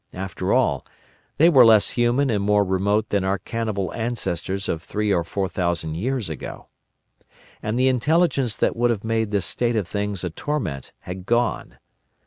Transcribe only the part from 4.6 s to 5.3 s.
of three or